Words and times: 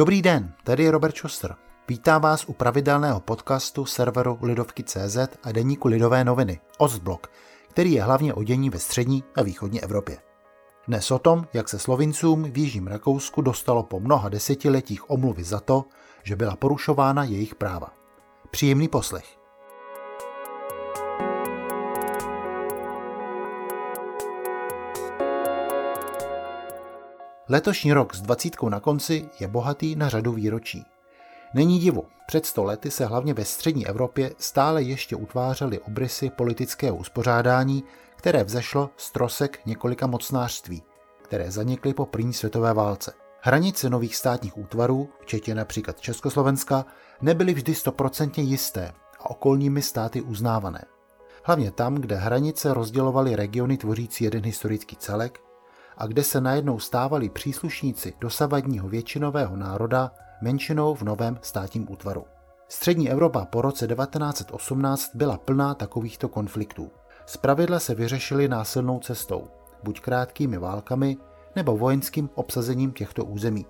Dobrý 0.00 0.22
den, 0.22 0.52
tady 0.64 0.82
je 0.82 0.90
Robert 0.90 1.16
Schuster. 1.16 1.56
Vítám 1.88 2.22
vás 2.22 2.44
u 2.44 2.52
pravidelného 2.52 3.20
podcastu 3.20 3.86
serveru 3.86 4.38
Lidovky.cz 4.42 5.16
a 5.42 5.52
deníku 5.52 5.88
Lidové 5.88 6.24
noviny 6.24 6.60
Ostblok, 6.78 7.30
který 7.70 7.92
je 7.92 8.02
hlavně 8.02 8.34
o 8.34 8.42
dění 8.42 8.70
ve 8.70 8.78
střední 8.78 9.24
a 9.36 9.42
východní 9.42 9.82
Evropě. 9.82 10.18
Dnes 10.88 11.10
o 11.10 11.18
tom, 11.18 11.44
jak 11.52 11.68
se 11.68 11.78
Slovincům 11.78 12.42
v 12.42 12.58
Jižním 12.58 12.86
Rakousku 12.86 13.42
dostalo 13.42 13.82
po 13.82 14.00
mnoha 14.00 14.28
desetiletích 14.28 15.10
omluvy 15.10 15.44
za 15.44 15.60
to, 15.60 15.84
že 16.22 16.36
byla 16.36 16.56
porušována 16.56 17.24
jejich 17.24 17.54
práva. 17.54 17.88
Příjemný 18.50 18.88
poslech. 18.88 19.39
Letošní 27.52 27.92
rok 27.92 28.14
s 28.14 28.20
dvacítkou 28.20 28.68
na 28.68 28.80
konci 28.80 29.28
je 29.40 29.48
bohatý 29.48 29.96
na 29.96 30.08
řadu 30.08 30.32
výročí. 30.32 30.84
Není 31.54 31.78
divu, 31.78 32.04
před 32.26 32.46
sto 32.46 32.64
lety 32.64 32.90
se 32.90 33.06
hlavně 33.06 33.34
ve 33.34 33.44
střední 33.44 33.86
Evropě 33.86 34.32
stále 34.38 34.82
ještě 34.82 35.16
utvářely 35.16 35.78
obrysy 35.78 36.30
politického 36.30 36.96
uspořádání, 36.96 37.84
které 38.16 38.44
vzešlo 38.44 38.90
z 38.96 39.12
trosek 39.12 39.60
několika 39.66 40.06
mocnářství, 40.06 40.82
které 41.22 41.50
zanikly 41.50 41.94
po 41.94 42.06
první 42.06 42.32
světové 42.32 42.74
válce. 42.74 43.12
Hranice 43.40 43.90
nových 43.90 44.16
státních 44.16 44.58
útvarů, 44.58 45.08
včetně 45.20 45.54
například 45.54 46.00
Československa, 46.00 46.86
nebyly 47.22 47.54
vždy 47.54 47.74
stoprocentně 47.74 48.42
jisté 48.44 48.92
a 49.18 49.30
okolními 49.30 49.82
státy 49.82 50.22
uznávané. 50.22 50.84
Hlavně 51.44 51.70
tam, 51.70 51.94
kde 51.94 52.16
hranice 52.16 52.74
rozdělovaly 52.74 53.36
regiony 53.36 53.76
tvořící 53.76 54.24
jeden 54.24 54.44
historický 54.44 54.96
celek, 54.96 55.40
a 56.00 56.06
kde 56.06 56.24
se 56.24 56.40
najednou 56.40 56.78
stávali 56.78 57.28
příslušníci 57.28 58.12
dosavadního 58.20 58.88
většinového 58.88 59.56
národa 59.56 60.10
menšinou 60.42 60.94
v 60.94 61.02
novém 61.02 61.38
státním 61.42 61.92
útvaru. 61.92 62.24
Střední 62.68 63.10
Evropa 63.10 63.44
po 63.44 63.62
roce 63.62 63.86
1918 63.86 65.10
byla 65.14 65.38
plná 65.38 65.74
takovýchto 65.74 66.28
konfliktů. 66.28 66.90
Zpravidla 67.26 67.78
se 67.78 67.94
vyřešily 67.94 68.48
násilnou 68.48 68.98
cestou, 68.98 69.48
buď 69.82 70.00
krátkými 70.00 70.58
válkami 70.58 71.16
nebo 71.56 71.76
vojenským 71.76 72.30
obsazením 72.34 72.92
těchto 72.92 73.24
území. 73.24 73.66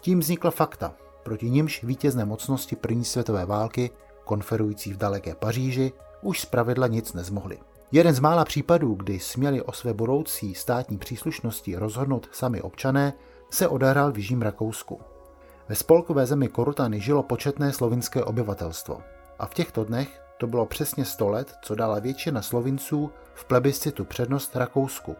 Tím 0.00 0.20
vznikla 0.20 0.50
fakta, 0.50 0.94
proti 1.22 1.50
nimž 1.50 1.84
vítězné 1.84 2.24
mocnosti 2.24 2.76
první 2.76 3.04
světové 3.04 3.46
války, 3.46 3.90
konferující 4.24 4.92
v 4.92 4.96
daleké 4.96 5.34
Paříži, 5.34 5.92
už 6.22 6.40
zpravidla 6.40 6.86
nic 6.86 7.12
nezmohly. 7.12 7.58
Jeden 7.92 8.14
z 8.14 8.20
mála 8.20 8.44
případů, 8.44 8.94
kdy 8.94 9.18
směli 9.18 9.62
o 9.62 9.72
své 9.72 9.94
budoucí 9.94 10.54
státní 10.54 10.98
příslušnosti 10.98 11.76
rozhodnout 11.76 12.28
sami 12.32 12.62
občané, 12.62 13.12
se 13.50 13.68
odehrál 13.68 14.12
v 14.12 14.16
Jižním 14.18 14.42
Rakousku. 14.42 15.00
Ve 15.68 15.74
spolkové 15.74 16.26
zemi 16.26 16.48
Korutany 16.48 17.00
žilo 17.00 17.22
početné 17.22 17.72
slovinské 17.72 18.24
obyvatelstvo. 18.24 19.00
A 19.38 19.46
v 19.46 19.54
těchto 19.54 19.84
dnech 19.84 20.22
to 20.38 20.46
bylo 20.46 20.66
přesně 20.66 21.04
100 21.04 21.28
let, 21.28 21.54
co 21.62 21.74
dala 21.74 21.98
většina 21.98 22.42
Slovinců 22.42 23.10
v 23.34 23.44
plebiscitu 23.44 24.04
přednost 24.04 24.56
Rakousku 24.56 25.16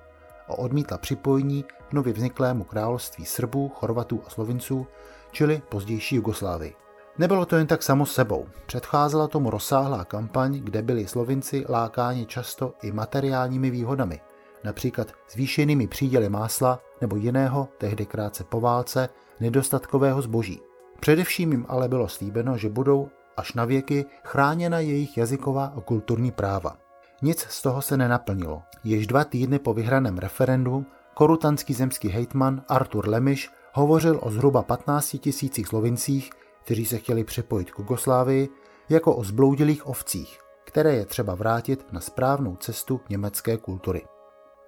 a 0.49 0.59
odmítla 0.59 0.99
připojení 0.99 1.65
k 1.89 1.93
nově 1.93 2.13
vzniklému 2.13 2.65
království 2.65 3.25
Srbů, 3.25 3.69
Chorvatů 3.69 4.23
a 4.27 4.31
Slovinců, 4.31 4.87
čili 5.33 5.63
pozdější 5.69 6.17
Jugoslávii. 6.17 6.75
Nebylo 7.19 7.47
to 7.47 7.57
jen 7.57 7.67
tak 7.67 7.83
samo 7.83 8.07
sebou. 8.07 8.47
Předcházela 8.67 9.29
tomu 9.29 9.51
rozsáhlá 9.51 10.05
kampaň, 10.05 10.61
kde 10.65 10.83
byli 10.83 11.07
Slovinci 11.07 11.65
lákáni 11.69 12.27
často 12.27 12.75
i 12.83 12.93
materiálními 12.93 13.71
výhodami, 13.71 14.21
například 14.65 15.13
zvýšenými 15.31 15.87
příděly 15.87 16.29
másla 16.29 16.81
nebo 17.01 17.17
jiného, 17.17 17.69
tehdy 17.79 18.07
krátce 18.07 18.45
po 18.45 18.61
válce, 18.61 19.09
nedostatkového 19.41 20.23
zboží. 20.23 20.61
Především 21.01 21.53
jim 21.53 21.67
ale 21.69 21.89
bylo 21.89 22.09
slíbeno, 22.09 22.57
že 22.57 22.69
budou 22.69 23.09
až 23.37 23.53
na 23.53 23.65
věky 23.65 24.05
chráněna 24.25 24.79
jejich 24.79 25.19
jazyková 25.19 25.65
a 25.77 25.81
kulturní 25.81 26.31
práva. 26.31 26.77
Nic 27.23 27.41
z 27.41 27.63
toho 27.63 27.83
se 27.83 27.97
nenaplnilo. 27.97 28.63
Jež 28.85 29.07
dva 29.07 29.25
týdny 29.25 29.59
po 29.59 29.75
vyhraném 29.75 30.19
referendu 30.19 30.87
korutanský 31.15 31.75
zemský 31.75 32.09
hejtman 32.09 32.63
Artur 32.69 33.09
Lemiš 33.09 33.51
hovořil 33.73 34.19
o 34.23 34.31
zhruba 34.31 34.63
15 34.63 35.17
tisících 35.21 35.67
Slovincích, 35.67 36.31
kteří 36.71 36.87
se 36.87 36.99
chtěli 36.99 37.25
připojit 37.25 37.71
k 37.71 37.79
Jugoslávii, 37.79 38.49
jako 38.89 39.17
o 39.17 39.25
zbloudilých 39.25 39.87
ovcích, 39.87 40.39
které 40.65 40.95
je 40.95 41.07
třeba 41.07 41.35
vrátit 41.35 41.93
na 41.93 42.01
správnou 42.01 42.57
cestu 42.57 43.01
německé 43.09 43.57
kultury. 43.57 44.03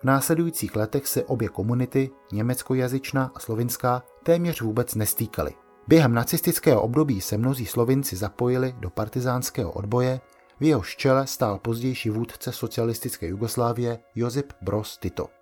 V 0.00 0.04
následujících 0.04 0.76
letech 0.76 1.06
se 1.06 1.24
obě 1.24 1.48
komunity, 1.48 2.10
německojazyčná 2.32 3.32
a 3.34 3.40
slovinská, 3.40 4.02
téměř 4.22 4.62
vůbec 4.62 4.94
nestýkaly. 4.94 5.54
Během 5.88 6.14
nacistického 6.14 6.82
období 6.82 7.20
se 7.20 7.38
mnozí 7.38 7.66
Slovinci 7.66 8.16
zapojili 8.16 8.74
do 8.78 8.90
partizánského 8.90 9.72
odboje, 9.72 10.20
v 10.60 10.64
jeho 10.64 10.82
čele 10.82 11.26
stál 11.26 11.58
pozdější 11.58 12.10
vůdce 12.10 12.52
socialistické 12.52 13.26
Jugoslávie 13.26 13.98
Josip 14.14 14.52
Broz 14.62 14.98
Tito. 14.98 15.41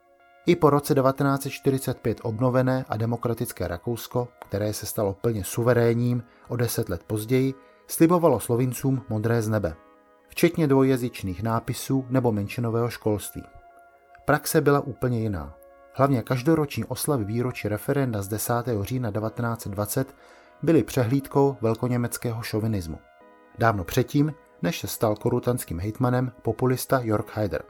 I 0.50 0.56
po 0.56 0.71
roce 0.71 0.94
1945 0.94 2.21
obnovené 2.22 2.84
a 2.88 2.97
demokratické 2.97 3.69
Rakousko, 3.69 4.28
které 4.49 4.72
se 4.72 4.87
stalo 4.87 5.15
plně 5.15 5.44
suverénním 5.44 6.22
o 6.49 6.56
deset 6.56 6.88
let 6.88 7.05
později, 7.06 7.55
slibovalo 7.87 8.41
Slovincům 8.41 9.03
modré 9.09 9.43
z 9.43 9.49
nebe, 9.49 9.77
včetně 10.28 10.66
dvojjazyčných 10.66 11.43
nápisů 11.43 12.06
nebo 12.09 12.33
menšinového 12.33 12.91
školství. 12.91 13.43
Praxe 14.25 14.60
byla 14.60 14.81
úplně 14.81 15.21
jiná. 15.21 15.55
Hlavně 15.94 16.22
každoroční 16.22 16.84
oslavy 16.84 17.25
výročí 17.25 17.69
referenda 17.69 18.22
z 18.22 18.28
10. 18.28 18.53
října 18.83 19.10
1920 19.10 20.15
byly 20.62 20.83
přehlídkou 20.83 21.56
velkoněmeckého 21.60 22.43
šovinismu. 22.43 22.99
Dávno 23.59 23.84
předtím, 23.84 24.34
než 24.62 24.81
se 24.81 24.87
stal 24.87 25.16
korutanským 25.16 25.81
hejtmanem 25.81 26.33
populista 26.43 27.00
Jörg 27.00 27.25
Haider. 27.34 27.62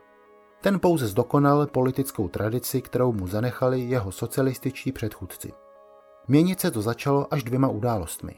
Ten 0.62 0.80
pouze 0.80 1.06
zdokonal 1.06 1.66
politickou 1.66 2.28
tradici, 2.28 2.82
kterou 2.82 3.12
mu 3.12 3.26
zanechali 3.26 3.80
jeho 3.80 4.12
socialističtí 4.12 4.92
předchůdci. 4.92 5.52
Měnit 6.28 6.60
se 6.60 6.70
to 6.70 6.82
začalo 6.82 7.34
až 7.34 7.42
dvěma 7.42 7.68
událostmi. 7.68 8.34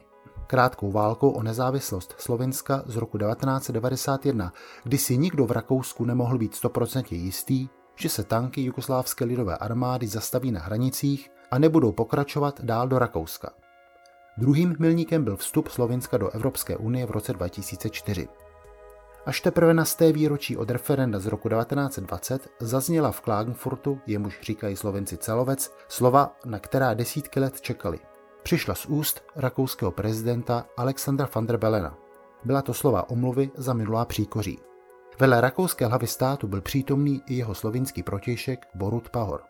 Krátkou 0.47 0.93
válkou 0.93 1.31
o 1.31 1.43
nezávislost 1.43 2.15
Slovenska 2.19 2.83
z 2.87 2.97
roku 2.97 3.19
1991, 3.19 4.53
kdy 4.85 4.99
si 4.99 5.17
nikdo 5.17 5.47
v 5.47 5.51
Rakousku 5.51 6.05
nemohl 6.05 6.39
být 6.39 6.55
stoprocentně 6.55 7.19
jistý, 7.19 7.69
že 7.97 8.09
se 8.09 8.25
tanky 8.25 8.63
jugoslávské 8.63 9.25
lidové 9.25 9.57
armády 9.57 10.07
zastaví 10.07 10.53
na 10.53 10.61
hranicích 10.61 11.31
a 11.51 11.59
nebudou 11.59 11.93
pokračovat 11.93 12.61
dál 12.61 12.89
do 12.89 12.99
Rakouska. 12.99 13.51
Druhým 14.39 14.77
milníkem 14.79 15.25
byl 15.25 15.37
vstup 15.37 15.69
Slovenska 15.69 16.17
do 16.17 16.31
Evropské 16.31 16.77
unie 16.77 17.07
v 17.07 17.11
roce 17.11 17.33
2004. 17.33 18.29
Až 19.27 19.41
teprve 19.41 19.75
na 19.75 19.85
sté 19.85 20.13
výročí 20.13 20.57
od 20.57 20.71
referenda 20.71 21.19
z 21.19 21.27
roku 21.27 21.49
1920 21.49 22.49
zazněla 22.61 23.13
v 23.13 23.21
Klagenfurtu, 23.21 24.01
jemuž 24.07 24.41
říkají 24.43 24.77
Slovenci 24.77 25.17
celovec, 25.17 25.75
slova, 25.89 26.37
na 26.45 26.59
která 26.59 26.95
desítky 26.95 27.41
let 27.41 27.61
čekali. 27.61 27.99
Přišla 28.43 28.75
z 28.75 28.87
úst 28.87 29.25
rakouského 29.37 29.93
prezidenta 29.93 30.67
Alexandra 30.77 31.29
van 31.35 31.47
der 31.47 31.57
Belena. 31.57 31.99
Byla 32.45 32.63
to 32.63 32.75
slova 32.75 33.11
omluvy 33.11 33.51
za 33.57 33.73
minulá 33.73 34.05
příkoří. 34.05 34.59
Vele 35.19 35.41
rakouské 35.41 35.87
hlavy 35.87 36.07
státu 36.07 36.49
byl 36.49 36.61
přítomný 36.61 37.23
i 37.27 37.35
jeho 37.35 37.55
slovinský 37.55 38.03
protějšek 38.03 38.67
Borut 38.75 39.11
Pahor. 39.11 39.43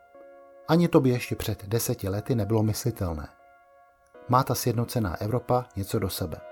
Ani 0.69 0.89
to 0.89 1.01
by 1.01 1.11
ještě 1.11 1.37
před 1.37 1.65
deseti 1.67 2.09
lety 2.09 2.35
nebylo 2.35 2.63
myslitelné. 2.63 3.29
Má 4.29 4.43
ta 4.43 4.55
sjednocená 4.55 5.21
Evropa 5.21 5.65
něco 5.77 5.99
do 5.99 6.09
sebe. 6.09 6.52